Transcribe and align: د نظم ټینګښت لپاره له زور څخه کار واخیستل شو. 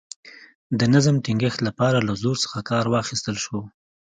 د 0.79 0.81
نظم 0.93 1.15
ټینګښت 1.25 1.59
لپاره 1.67 1.97
له 2.07 2.13
زور 2.21 2.37
څخه 2.43 2.59
کار 2.69 2.85
واخیستل 2.89 3.35
شو. 3.43 3.59